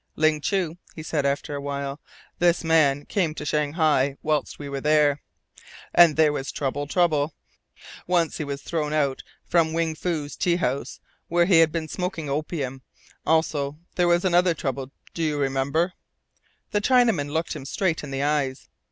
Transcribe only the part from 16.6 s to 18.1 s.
The Chinaman looked him straight in